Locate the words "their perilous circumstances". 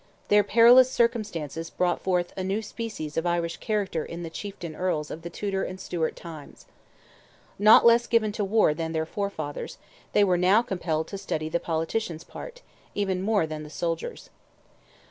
0.29-1.69